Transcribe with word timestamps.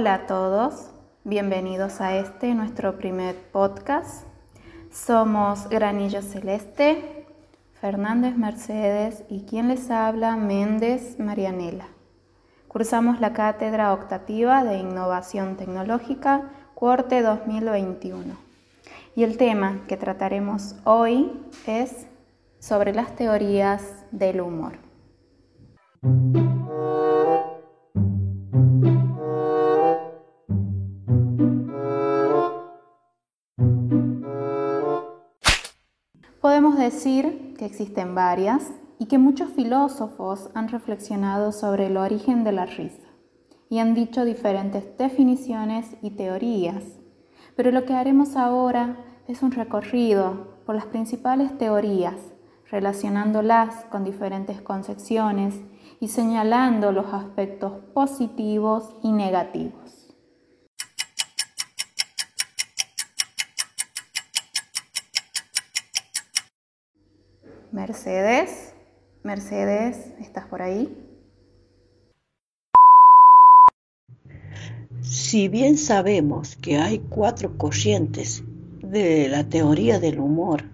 Hola 0.00 0.14
a 0.14 0.26
todos, 0.26 0.88
bienvenidos 1.24 2.00
a 2.00 2.16
este 2.16 2.54
nuestro 2.54 2.96
primer 2.96 3.36
podcast. 3.36 4.24
Somos 4.90 5.68
Granillo 5.68 6.22
Celeste, 6.22 7.26
Fernández 7.74 8.34
Mercedes 8.34 9.24
y 9.28 9.42
quien 9.42 9.68
les 9.68 9.90
habla 9.90 10.36
Méndez 10.36 11.18
Marianela. 11.18 11.86
Cursamos 12.66 13.20
la 13.20 13.34
cátedra 13.34 13.92
optativa 13.92 14.64
de 14.64 14.78
Innovación 14.78 15.58
Tecnológica, 15.58 16.50
Corte 16.74 17.20
2021. 17.20 18.36
Y 19.14 19.24
el 19.24 19.36
tema 19.36 19.82
que 19.86 19.98
trataremos 19.98 20.76
hoy 20.84 21.30
es 21.66 22.06
sobre 22.58 22.94
las 22.94 23.14
teorías 23.16 23.82
del 24.12 24.40
humor. 24.40 24.78
Decir 36.80 37.54
que 37.56 37.66
existen 37.66 38.14
varias 38.14 38.72
y 38.98 39.06
que 39.06 39.18
muchos 39.18 39.50
filósofos 39.50 40.50
han 40.54 40.68
reflexionado 40.68 41.52
sobre 41.52 41.86
el 41.86 41.96
origen 41.96 42.44
de 42.44 42.52
la 42.52 42.66
risa 42.66 43.08
y 43.68 43.78
han 43.78 43.94
dicho 43.94 44.24
diferentes 44.24 44.98
definiciones 44.98 45.96
y 46.02 46.10
teorías. 46.10 46.84
Pero 47.54 47.70
lo 47.70 47.84
que 47.84 47.94
haremos 47.94 48.36
ahora 48.36 48.96
es 49.28 49.42
un 49.42 49.52
recorrido 49.52 50.58
por 50.66 50.74
las 50.74 50.86
principales 50.86 51.56
teorías, 51.56 52.16
relacionándolas 52.70 53.84
con 53.86 54.04
diferentes 54.04 54.60
concepciones 54.60 55.60
y 56.00 56.08
señalando 56.08 56.92
los 56.92 57.12
aspectos 57.12 57.72
positivos 57.94 58.96
y 59.02 59.12
negativos. 59.12 59.99
Mercedes, 67.72 68.74
Mercedes, 69.22 70.12
¿estás 70.18 70.46
por 70.46 70.60
ahí? 70.60 70.92
Si 75.02 75.46
bien 75.46 75.78
sabemos 75.78 76.56
que 76.56 76.78
hay 76.78 76.98
cuatro 76.98 77.56
corrientes 77.56 78.42
de 78.82 79.28
la 79.28 79.48
teoría 79.48 80.00
del 80.00 80.18
humor 80.18 80.64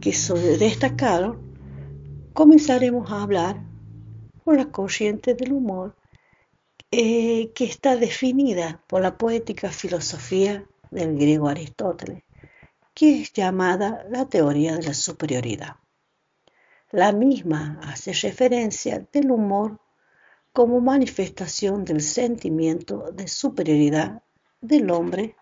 que 0.00 0.14
se 0.14 0.32
destacaron, 0.56 1.38
comenzaremos 2.32 3.10
a 3.10 3.22
hablar 3.22 3.62
por 4.42 4.56
la 4.56 4.66
corriente 4.72 5.34
del 5.34 5.52
humor 5.52 5.94
eh, 6.90 7.52
que 7.54 7.64
está 7.64 7.96
definida 7.96 8.82
por 8.86 9.02
la 9.02 9.18
poética 9.18 9.70
filosofía 9.70 10.64
del 10.90 11.18
griego 11.18 11.48
Aristóteles 11.48 12.23
que 12.94 13.22
es 13.22 13.32
llamada 13.32 14.06
la 14.08 14.26
teoría 14.26 14.76
de 14.76 14.84
la 14.84 14.94
superioridad. 14.94 15.76
La 16.92 17.12
misma 17.12 17.80
hace 17.82 18.12
referencia 18.12 19.06
del 19.12 19.32
humor 19.32 19.80
como 20.52 20.80
manifestación 20.80 21.84
del 21.84 22.00
sentimiento 22.00 23.10
de 23.12 23.26
superioridad 23.26 24.22
del 24.60 24.90
hombre 24.90 25.34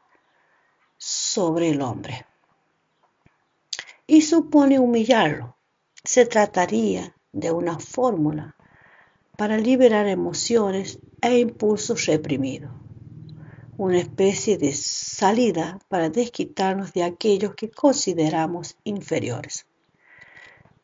sobre 0.96 1.68
el 1.68 1.82
hombre. 1.82 2.24
Y 4.06 4.22
supone 4.22 4.78
humillarlo. 4.78 5.56
Se 6.02 6.24
trataría 6.26 7.14
de 7.32 7.50
una 7.52 7.78
fórmula 7.78 8.56
para 9.36 9.58
liberar 9.58 10.06
emociones 10.08 10.98
e 11.20 11.38
impulsos 11.38 12.06
reprimidos 12.06 12.81
una 13.82 13.98
especie 13.98 14.58
de 14.58 14.72
salida 14.74 15.80
para 15.88 16.08
desquitarnos 16.08 16.92
de 16.92 17.02
aquellos 17.02 17.56
que 17.56 17.68
consideramos 17.68 18.76
inferiores. 18.84 19.66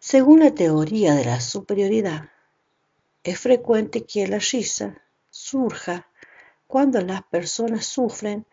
Según 0.01 0.41
la 0.41 0.53
teoría 0.53 1.15
de 1.15 1.25
la 1.25 1.41
superioridad, 1.41 2.31
es 3.23 3.39
frecuente 3.39 4.05
que 4.05 4.27
la 4.27 4.41
risa 4.41 5.01
surja 5.31 6.09
cuando 6.67 7.01
las 7.01 7.23
personas 7.23 7.87
sufren 7.87 8.47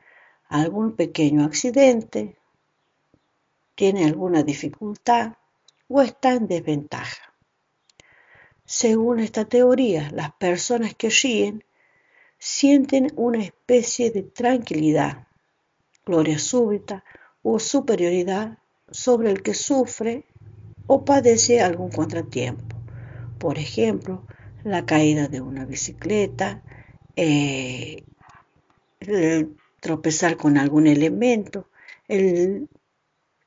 algún 0.47 0.95
pequeño 0.95 1.43
accidente, 1.43 2.37
tienen 3.73 4.05
alguna 4.05 4.43
dificultad 4.43 5.37
o 5.87 6.03
está 6.03 6.33
en 6.33 6.45
desventaja. 6.45 7.33
Según 8.63 9.21
esta 9.21 9.45
teoría, 9.45 10.11
las 10.11 10.33
personas 10.35 10.93
que 10.93 11.09
ríen 11.09 11.63
sienten 12.45 13.11
una 13.15 13.41
especie 13.43 14.11
de 14.11 14.21
tranquilidad, 14.21 15.27
gloria 16.05 16.37
súbita 16.37 17.03
o 17.41 17.57
superioridad 17.57 18.59
sobre 18.91 19.31
el 19.31 19.41
que 19.41 19.55
sufre 19.55 20.25
o 20.85 21.03
padece 21.03 21.59
algún 21.59 21.89
contratiempo. 21.89 22.75
Por 23.39 23.57
ejemplo, 23.57 24.27
la 24.63 24.85
caída 24.85 25.27
de 25.27 25.41
una 25.41 25.65
bicicleta, 25.65 26.61
eh, 27.15 28.03
el 28.99 29.57
tropezar 29.79 30.37
con 30.37 30.59
algún 30.59 30.85
elemento, 30.85 31.67
el 32.07 32.69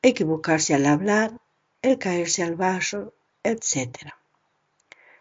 equivocarse 0.02 0.74
al 0.74 0.86
hablar, 0.86 1.40
el 1.82 1.98
caerse 1.98 2.42
al 2.42 2.56
vaso, 2.56 3.14
etc. 3.44 4.12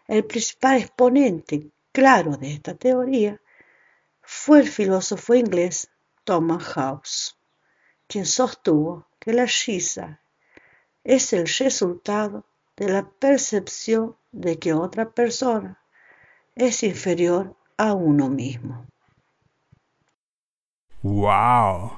El 0.08 0.24
principal 0.24 0.78
exponente 0.78 1.68
claro 1.92 2.36
de 2.36 2.54
esta 2.54 2.74
teoría 2.74 3.40
fue 4.30 4.60
el 4.60 4.68
filósofo 4.68 5.34
inglés 5.34 5.90
Thomas 6.24 6.76
Hobbes, 6.76 7.38
quien 8.06 8.26
sostuvo 8.26 9.06
que 9.18 9.32
la 9.32 9.46
risa 9.46 10.20
es 11.02 11.32
el 11.32 11.46
resultado 11.46 12.44
de 12.76 12.90
la 12.90 13.08
percepción 13.08 14.18
de 14.30 14.58
que 14.58 14.74
otra 14.74 15.08
persona 15.12 15.82
es 16.54 16.82
inferior 16.82 17.56
a 17.78 17.94
uno 17.94 18.28
mismo. 18.28 18.84
¡Wow! 21.02 21.92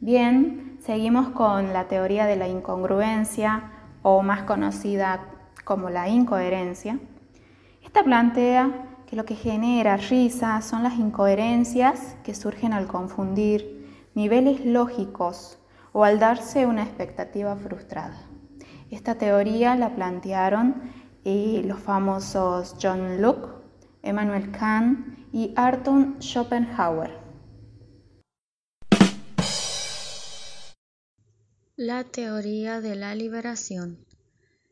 Bien, 0.00 0.76
seguimos 0.80 1.28
con 1.28 1.72
la 1.72 1.86
teoría 1.86 2.26
de 2.26 2.34
la 2.34 2.48
incongruencia 2.48 3.70
o 4.02 4.22
más 4.22 4.42
conocida 4.42 5.24
como 5.64 5.88
la 5.88 6.08
incoherencia. 6.08 6.98
Esta 7.80 8.02
plantea 8.02 8.88
que 9.08 9.16
lo 9.16 9.24
que 9.24 9.36
genera 9.36 9.96
risa 9.96 10.60
son 10.60 10.82
las 10.82 10.98
incoherencias 10.98 12.16
que 12.22 12.34
surgen 12.34 12.74
al 12.74 12.86
confundir 12.86 14.10
niveles 14.14 14.66
lógicos 14.66 15.58
o 15.94 16.04
al 16.04 16.18
darse 16.18 16.66
una 16.66 16.82
expectativa 16.82 17.56
frustrada. 17.56 18.20
Esta 18.90 19.14
teoría 19.14 19.76
la 19.76 19.94
plantearon 19.94 20.92
eh, 21.24 21.62
los 21.64 21.78
famosos 21.80 22.76
John 22.82 23.22
Locke, 23.22 23.48
Emmanuel 24.02 24.50
Kant 24.50 25.18
y 25.32 25.54
Arthur 25.56 26.16
Schopenhauer. 26.20 27.10
La 31.76 32.04
teoría 32.04 32.82
de 32.82 32.94
la 32.94 33.14
liberación. 33.14 34.04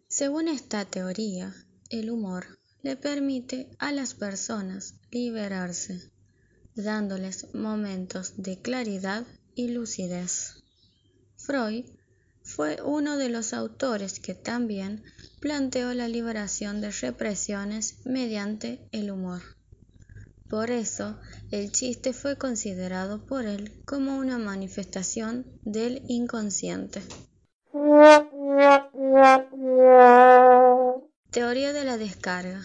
Según 0.09 0.49
esta 0.49 0.85
teoría, 0.85 1.55
el 1.89 2.11
humor 2.11 2.59
le 2.83 2.97
permite 2.97 3.71
a 3.79 3.93
las 3.93 4.15
personas 4.15 4.95
liberarse, 5.11 6.11
dándoles 6.75 7.55
momentos 7.55 8.35
de 8.37 8.61
claridad 8.61 9.27
y 9.55 9.69
lucidez. 9.69 10.63
Freud 11.37 11.85
fue 12.43 12.79
uno 12.85 13.17
de 13.17 13.29
los 13.29 13.53
autores 13.53 14.21
que 14.21 14.35
también 14.35 15.03
planteó 15.41 15.95
la 15.95 16.09
liberación 16.09 16.81
de 16.81 16.91
represiones 16.91 17.97
mediante 18.05 18.89
el 18.93 19.11
humor. 19.11 19.43
Por 20.49 20.71
eso, 20.71 21.19
el 21.51 21.73
chiste 21.73 22.13
fue 22.13 22.37
considerado 22.37 23.27
por 23.27 23.47
él 23.47 23.83
como 23.85 24.17
una 24.17 24.39
manifestación 24.39 25.45
del 25.65 26.03
inconsciente. 26.07 27.03
Teoría 31.37 31.75
de 31.75 31.85
la 31.85 31.99
descarga. 31.99 32.65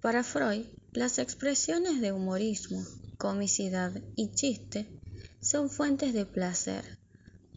Para 0.00 0.24
Freud, 0.24 0.64
las 0.94 1.18
expresiones 1.18 2.00
de 2.00 2.12
humorismo, 2.12 2.82
comicidad 3.18 3.92
y 4.16 4.32
chiste 4.32 4.86
son 5.42 5.68
fuentes 5.68 6.14
de 6.14 6.24
placer 6.24 6.98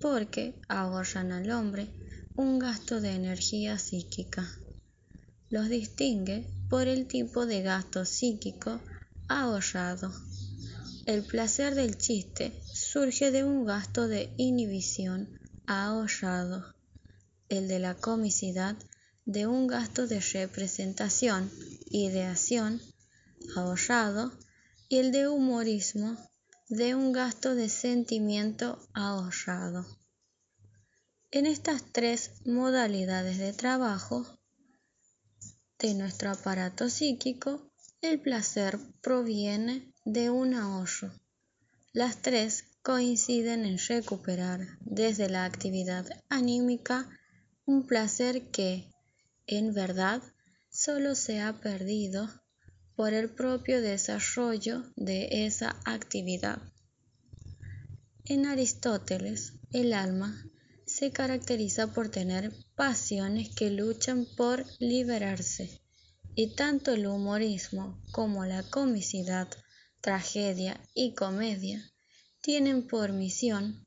porque 0.02 0.60
ahorran 0.68 1.32
al 1.32 1.50
hombre 1.52 1.88
un 2.36 2.60
gasto 2.60 3.00
de 3.00 3.12
energía 3.16 3.80
psíquica. 3.80 4.46
Los 5.50 5.70
distingue 5.70 6.46
por 6.70 6.90
el 6.90 7.08
tipo 7.08 7.46
de 7.46 7.62
gasto 7.62 8.04
psíquico 8.04 8.82
ahorrado. 9.30 10.12
El 11.06 11.24
placer 11.24 11.74
del 11.74 11.98
chiste 11.98 12.52
surge 12.74 13.32
de 13.32 13.46
un 13.46 13.66
gasto 13.66 14.10
de 14.10 14.34
inhibición 14.36 15.40
ahorrado. 15.68 16.66
El 17.48 17.70
de 17.70 17.80
la 17.80 17.94
comicidad 17.94 18.76
de 19.28 19.46
un 19.46 19.68
gasto 19.68 20.08
de 20.08 20.22
representación, 20.22 21.52
ideación, 21.92 22.82
ahorrado 23.58 24.32
y 24.88 25.00
el 25.00 25.12
de 25.12 25.28
humorismo 25.28 26.18
de 26.70 26.96
un 26.96 27.12
gasto 27.12 27.54
de 27.54 27.68
sentimiento 27.68 28.80
ahorrado. 28.94 29.86
En 31.30 31.46
estas 31.46 31.84
tres 31.92 32.32
modalidades 32.46 33.38
de 33.38 33.52
trabajo 33.52 34.26
de 35.78 35.94
nuestro 35.94 36.32
aparato 36.32 36.90
psíquico, 36.90 37.70
el 38.02 38.22
placer 38.22 38.80
proviene 39.02 39.94
de 40.06 40.30
un 40.30 40.54
ahorro. 40.54 41.12
Las 41.92 42.22
tres 42.22 42.64
coinciden 42.82 43.66
en 43.66 43.78
recuperar 43.78 44.78
desde 44.80 45.30
la 45.30 45.44
actividad 45.44 46.08
anímica 46.30 47.10
un 47.66 47.86
placer 47.86 48.50
que, 48.52 48.90
en 49.48 49.74
verdad, 49.74 50.22
solo 50.70 51.16
se 51.16 51.42
ha 51.42 51.60
perdido 51.62 52.30
por 52.96 53.14
el 53.14 53.30
propio 53.30 53.82
desarrollo 53.82 54.84
de 54.96 55.46
esa 55.46 55.80
actividad. 55.86 56.62
En 58.26 58.46
Aristóteles, 58.46 59.54
el 59.72 59.94
alma 59.94 60.46
se 60.86 61.12
caracteriza 61.12 61.94
por 61.94 62.10
tener 62.10 62.54
pasiones 62.76 63.50
que 63.56 63.70
luchan 63.70 64.26
por 64.36 64.66
liberarse, 64.80 65.82
y 66.36 66.56
tanto 66.56 66.92
el 66.94 67.08
humorismo 67.08 68.02
como 68.12 68.46
la 68.46 68.64
comicidad, 68.64 69.48
tragedia 70.02 70.80
y 70.94 71.14
comedia 71.14 71.92
tienen 72.42 72.88
por 72.88 73.12
misión 73.12 73.86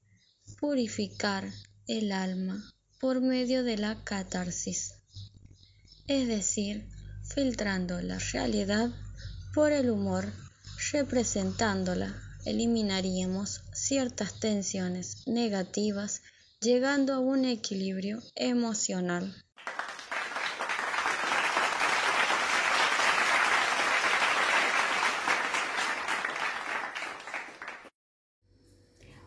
purificar 0.59 1.51
el 1.87 2.13
alma 2.13 2.63
por 3.01 3.21
medio 3.21 3.65
de 3.65 3.79
la 3.79 4.05
catarsis, 4.05 5.00
es 6.11 6.27
decir, 6.27 6.89
filtrando 7.23 8.03
la 8.03 8.19
realidad 8.33 8.91
por 9.55 9.71
el 9.71 9.91
humor, 9.91 10.25
representándola, 10.91 12.13
eliminaríamos 12.45 13.63
ciertas 13.73 14.41
tensiones 14.41 15.23
negativas 15.29 16.23
llegando 16.61 17.15
a 17.15 17.21
un 17.21 17.45
equilibrio 17.45 18.19
emocional. 18.35 19.33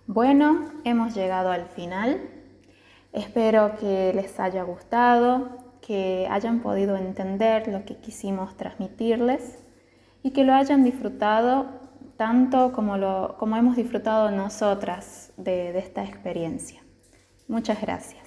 Bueno, 0.06 0.82
hemos 0.84 1.16
llegado 1.16 1.50
al 1.50 1.70
final. 1.70 2.30
Espero 3.14 3.78
que 3.80 4.12
les 4.14 4.38
haya 4.38 4.64
gustado, 4.64 5.63
que 5.86 6.28
hayan 6.30 6.62
podido 6.62 6.96
entender 6.96 7.68
lo 7.68 7.86
que 7.86 7.98
quisimos 7.98 8.56
transmitirles 8.56 9.60
y 10.24 10.32
que 10.32 10.44
lo 10.44 10.54
hayan 10.54 10.84
disfrutado 10.84 11.68
tanto 12.18 12.72
como, 12.74 12.98
lo, 12.98 13.36
como 13.38 13.58
hemos 13.58 13.76
disfrutado 13.76 14.32
nosotras 14.32 15.34
de 15.38 15.78
esta 15.78 16.04
experiencia. 16.04 16.82
Muchas 17.48 17.82
gracias. 17.82 18.23